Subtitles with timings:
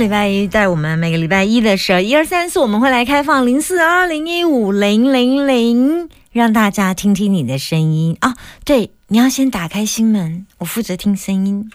[0.00, 8.34] 礼拜一，在我们每个礼拜一的时候一二三四，我们会来开放零四二零一五零零零，让大家听听你的声音啊。
[8.64, 11.70] 对，你要先打开心门，我负责听声音。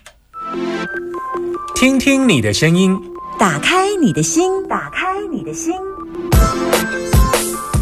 [1.76, 3.00] 听听你的声音，
[3.38, 5.74] 打开你的心，打开你的心，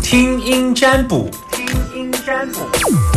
[0.03, 1.65] 听音占卜，听
[1.95, 3.12] 音占卜。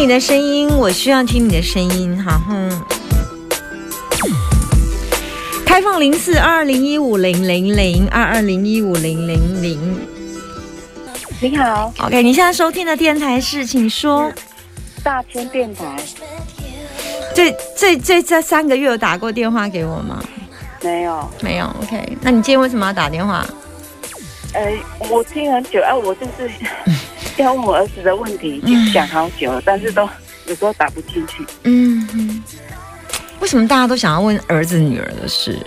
[0.00, 2.70] 你的声音，我需要听你的声音，好，嗯。
[5.66, 9.98] 开放零四二零一五零零零二二零一五零零零。
[11.40, 14.32] 你好，OK，你现在收听的电台是，请说。
[15.02, 15.96] 大千电台。
[17.34, 20.22] 这这这这三个月有打过电话给我吗？
[20.80, 21.66] 没有，没有。
[21.82, 23.44] OK，那你今天为什么要打电话？
[24.54, 24.72] 呃，
[25.10, 26.48] 我听很久，啊，我就是
[27.42, 30.08] 要问我儿子的问题，已经想好久了，但是都
[30.46, 31.44] 有时候打不进去。
[31.64, 32.42] 嗯嗯。
[33.40, 35.58] 为什么大家都想要问儿子女儿的事？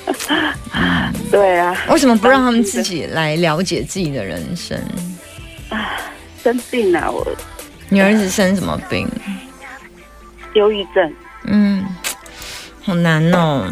[1.30, 1.76] 对啊。
[1.88, 4.78] 为什么不让他们自己来了解自己的人生？
[5.70, 5.98] 啊，
[6.42, 7.26] 生病了我。
[7.88, 9.08] 你儿子生什么病？
[10.54, 11.12] 忧郁症。
[11.44, 11.84] 嗯，
[12.82, 13.66] 好难哦。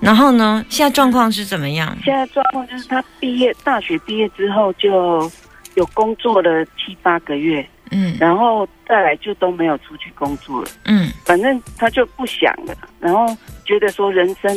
[0.00, 0.64] 然后呢？
[0.70, 1.94] 现在状况是怎么样？
[2.02, 5.30] 现在状况就是他毕业，大学毕业之后就
[5.74, 14.56] 有工作了七八个月，嗯，然后再来就都没有出去工作了，嗯，反正他就不想了，然后觉得说人生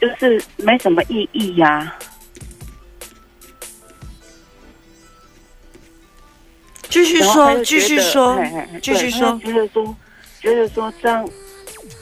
[0.00, 1.92] 就是没什么意义呀。
[6.88, 8.38] 继续说，继续说，
[8.80, 9.96] 继续说，觉得说，
[10.40, 11.28] 觉得说这样。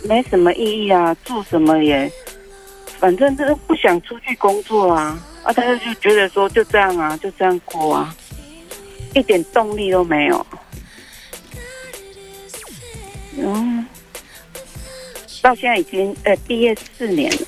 [0.05, 2.11] 没什么意义啊，做什么也，
[2.99, 8.15] 反正就是不想出去工作啊，啊，他就觉得说就这样啊，就这样过啊，
[9.15, 10.47] 一点动力都没有。
[13.37, 13.87] 嗯，
[15.41, 17.47] 到现在已经呃毕业四年了，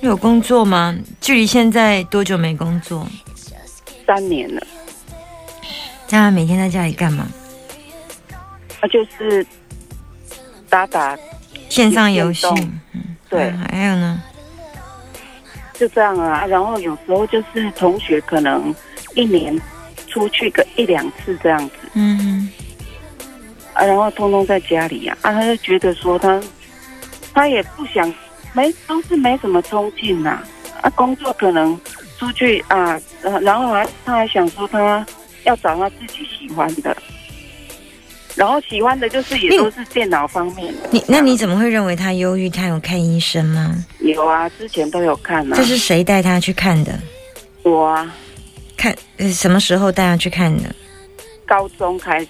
[0.00, 0.96] 有工作吗？
[1.20, 3.06] 距离现在多久没工作？
[4.06, 4.62] 三年了。
[6.06, 7.26] 家人每天在家里干嘛？
[8.80, 9.46] 啊，就是。
[10.66, 11.16] 打打
[11.68, 12.46] 线上游戏，
[12.94, 13.03] 嗯，
[13.36, 14.22] 对，还有呢，
[15.74, 16.46] 就这样啊。
[16.46, 18.74] 然后有时候就是同学可能
[19.14, 19.60] 一年
[20.08, 22.48] 出去个一两次这样子，嗯，
[23.72, 26.40] 啊，然后通通在家里呀，啊，他就觉得说他
[27.32, 28.12] 他也不想
[28.52, 30.42] 没都是没什么冲劲呐，
[30.80, 31.78] 啊，工作可能
[32.18, 33.00] 出去啊，
[33.42, 35.04] 然后还他还想说他
[35.44, 36.96] 要找他自己喜欢的。
[38.36, 40.88] 然后喜欢的就是也都是电脑方面的。
[40.90, 42.50] 你那你怎么会认为他忧郁？
[42.50, 43.74] 他有看医生吗？
[44.00, 45.56] 有啊，之前都有看啊。
[45.56, 46.98] 这是谁带他去看的？
[47.62, 48.14] 我啊。
[48.76, 48.94] 看
[49.32, 50.74] 什么时候带他去看的？
[51.46, 52.28] 高中开始。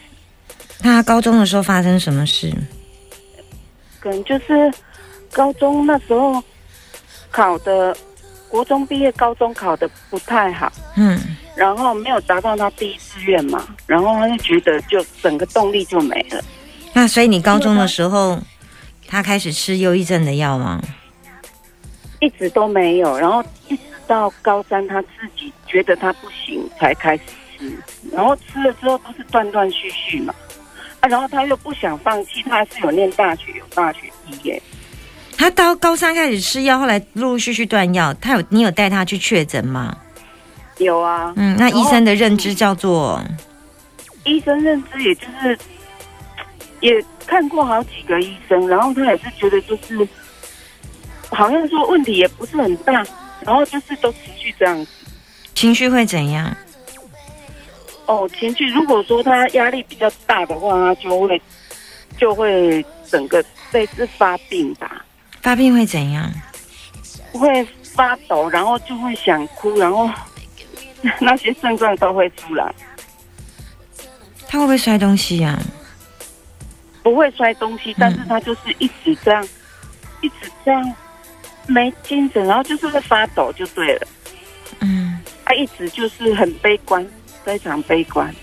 [0.82, 2.53] 那他高中的时候发生什么事？
[3.98, 4.70] 可能就是
[5.32, 6.43] 高中那时候
[7.31, 7.97] 考的，
[8.48, 10.70] 国中毕业，高中考的不太好。
[10.97, 11.19] 嗯。
[11.54, 16.42] 然后没有达到他第一志愿嘛，然后他就觉得就整个动力就没了。
[16.92, 18.41] 那所以你高中的时候，
[19.06, 20.81] 他开始吃忧郁症的药吗？
[22.20, 27.22] 一直都没有，然后一直到高三他自己觉得他不行才开始
[27.59, 27.78] 吃，
[28.12, 30.34] 然后吃了之后都是断断续续嘛。
[31.00, 34.60] 啊，然后他又不想放弃，他还是有念大学，有大学毕业。
[35.37, 39.97] 他到高三开始吃药，后来陆陆续续断药，他有你有带他去确诊吗？
[40.79, 43.23] 有啊，嗯，那医生的认知叫做，
[44.25, 45.57] 医生认知也就是
[46.81, 50.07] 也看过好几个医生，然后他也是觉得就是，
[51.31, 52.93] 好像说问题也不是很大，
[53.41, 54.91] 然后就是都持续这样子，
[55.55, 56.53] 情绪会怎样？
[58.06, 61.41] 哦，情绪如果说他压力比较大的话，他就会
[62.19, 65.05] 就会整个类似发病吧。
[65.41, 66.29] 发病会怎样？
[67.32, 70.11] 会发抖，然后就会想哭，然后。
[71.21, 72.75] 那些症状都会出来。
[74.49, 75.59] 他会不会摔东西呀？
[77.03, 79.47] 不会摔东西，但是他就是一直这样，
[80.23, 80.95] 一直这样
[81.67, 84.06] 没精神，然后就是会发抖，就对了。
[84.81, 87.06] 嗯，他一直就是很悲观，
[87.45, 88.35] 非常悲观。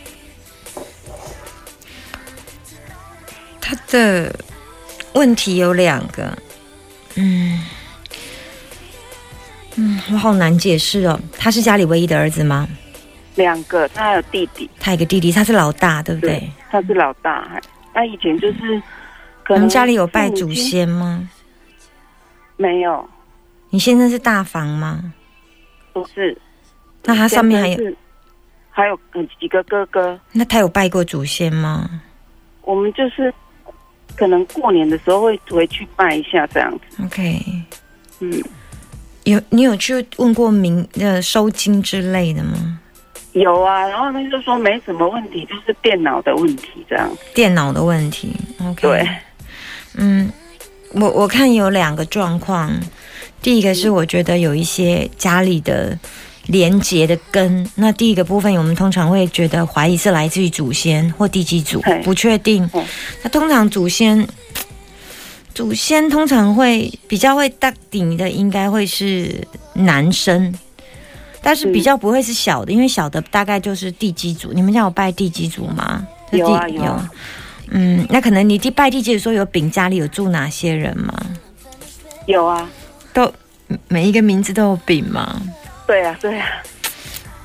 [3.59, 4.35] 他的
[5.13, 6.37] 问题有两个，
[7.15, 7.59] 嗯。
[9.77, 11.19] 嗯，我好难解释哦。
[11.37, 12.67] 他是家里唯一的儿子吗？
[13.35, 14.69] 两个，他还有弟弟。
[14.79, 16.49] 他有个弟弟，他是老大，对不对？
[16.69, 17.61] 他是老大。
[17.93, 18.81] 他以前就是，
[19.43, 21.29] 可能家里有拜祖先吗？
[22.57, 23.09] 没有。
[23.69, 25.13] 你先生是大房吗？
[25.93, 26.37] 不是。
[27.03, 27.95] 那他上面还有
[28.69, 30.19] 还有嗯几个哥哥。
[30.31, 32.01] 那他有拜过祖先吗？
[32.63, 33.33] 我们就是
[34.15, 37.03] 可能过年的时候会回去拜一下这样子。
[37.03, 37.41] OK，
[38.19, 38.43] 嗯，
[39.23, 42.79] 有你有去问过民呃收金之类的吗？
[43.33, 47.09] 有啊，然后他就说没什么问题，就是电脑的问题这样。
[47.33, 48.81] 电脑的问题，OK。
[48.81, 49.07] 对，
[49.95, 50.29] 嗯，
[50.91, 52.71] 我我看有两个状况，
[53.41, 55.97] 第一个是我觉得有一些家里的
[56.47, 62.69] 连结的根，那第一个部分我们通常会觉得怀疑是来自于祖先或第几组，不确定。
[63.23, 64.27] 那通常祖先
[65.53, 70.53] 祖先通常会比较会大顶的，应该会是男生。
[71.43, 74.53] 但是比较不会是小的，因为小的大概就是地基组。
[74.53, 76.05] 你们家有拜地基组吗？
[76.31, 77.01] 有啊有。
[77.71, 81.13] 嗯，那可能你第拜地基的时候有丙家里有住哪些人吗？
[82.27, 82.69] 有啊，
[83.11, 83.33] 都
[83.87, 85.41] 每一个名字都有丙吗？
[85.87, 86.47] 对啊对啊。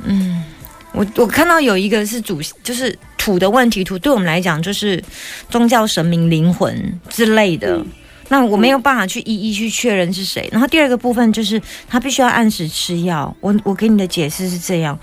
[0.05, 0.44] 嗯，
[0.93, 5.02] 我我看到有一个是主，就是土的问题，土对我们来讲就是
[5.50, 7.84] 宗教神明灵魂之类的。
[8.28, 10.49] 那我没有办法去一一去确认是谁。
[10.52, 13.37] 然后第二个部分就是他必须要按时吃药。
[13.40, 14.96] 我我给你的解释是这样。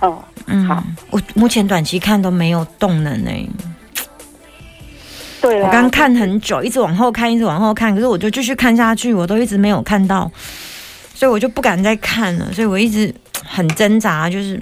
[0.00, 0.84] 哦，嗯，好。
[1.08, 3.30] 我目前短期看都没有动能呢。
[5.40, 10.30] 对我刚刚看很久，一直往后看，一直往后看，可是我就继续看下去，我都一直没有看到，
[11.14, 12.52] 所以我就不敢再看了。
[12.52, 14.60] 所以我一直很挣扎，就是。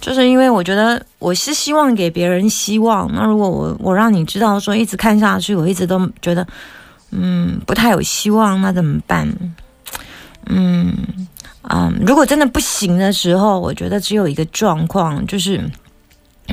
[0.00, 6.46] 就是因为我觉得我是希望给别人希望，那如果我我让你知道说一直看下去，我一直都觉得
[7.10, 9.28] 嗯不太有希望，那怎么办？
[10.46, 10.94] 嗯
[11.62, 15.62] 啊，如果真的不行的时候，我觉得只有一个状况就是。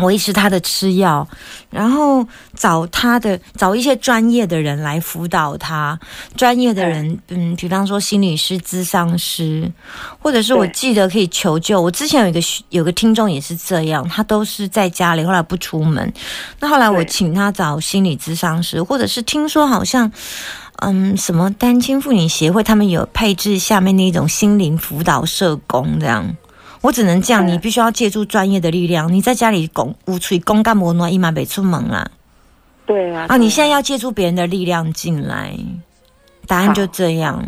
[0.02, 1.28] 维持他的吃药，
[1.70, 6.00] 然后找他的找一些专业的人来辅导他。
[6.36, 9.72] 专业的人，嗯，比方说心理师、咨商师，
[10.20, 11.82] 或者是我记得可以求救。
[11.82, 12.40] 我之前有一个
[12.70, 16.14] 有个听众也是这样，他都是在家里，后来不出门。
[16.60, 20.12] 那后来我请他找心理咨商师，或者是听说好像，
[20.78, 26.36] 嗯，什么单亲妇女协会他们有配置下面那种心灵辅导社工这样。
[26.88, 29.12] 我只能这样，你必须要借助专业的力量。
[29.12, 32.10] 你在家里拱无处公干摩暖一马没出门啦。
[32.86, 33.26] 对啊。
[33.28, 35.54] 啊，你现在要借助别人的力量进来，
[36.46, 37.46] 答案就这样。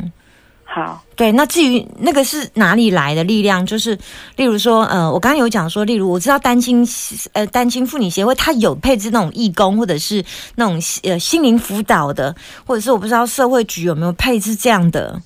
[0.66, 1.02] 好。
[1.16, 3.98] 对，那至于那个是哪里来的力量，就是
[4.36, 6.86] 例如说，呃，我刚刚有讲说，例如我知道单亲
[7.32, 10.22] 呃单亲妇女协会，它有配置那种义工，或者是
[10.56, 15.22] 那种呃心灵辅导的，或者是我不知道社会局有没有配置这样的。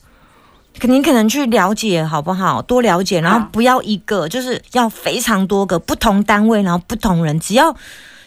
[0.80, 2.62] 可你可能去了解好不好？
[2.62, 7.40] 多了解，然后不要一个，就是要非常多个不同单位，然后不同人。
[7.40, 7.75] 只要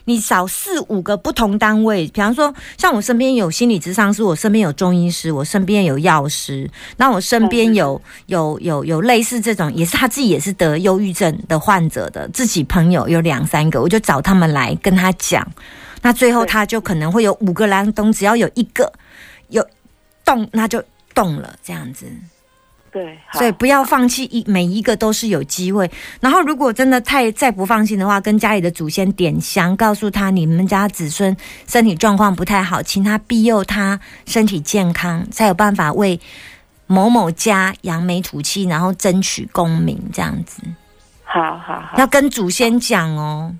[0.04, 15.44] 你找四五个不同单位，比方说，像我身边有心理咨商师，我身边有中医师，我身边有药师，那我身边有有有有类似这种，也是他自己也是得忧郁症的患者的，自己朋友有两三个，我就找他们来跟他讲。
[16.02, 18.92] 那最后他就可能会有五个蓝东，只要有一个
[19.48, 19.66] 有
[20.24, 20.80] 动，那就
[21.12, 22.06] 动了，这样子。
[22.96, 25.90] 对，所以不要放弃一每一个都是有机会。
[26.18, 31.36] 然后如果真的太再不放心的话，跟家里的祖先点香，告诉他你们家子孙
[31.66, 36.18] 身体状况不太好，请他庇佑他身体健康，才有办法为
[36.86, 40.62] 某某家扬眉吐气，然后争取功名这样子。
[41.22, 43.54] 好好好，要跟祖先讲哦。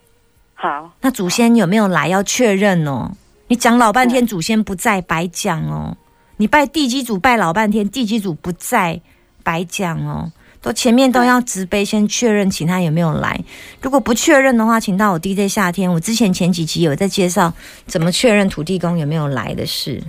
[0.55, 3.13] 好，那祖先有没有来要确认哦？
[3.49, 5.95] 你讲老半天，祖先不在，白讲哦。
[6.39, 9.03] 你拜地基主拜老半天，地基主不在。
[9.47, 13.39] 白讲哦，都前面都要直杯先确认，请他有没有来。
[13.81, 15.89] 如果不确认的话，请到我 DJ 夏天。
[15.89, 17.53] 我之前前几集有在介绍
[17.87, 20.03] 怎么确认土地公有没有来的事，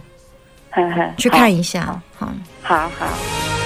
[1.17, 2.01] 去看一下。
[2.17, 3.56] 好，好好。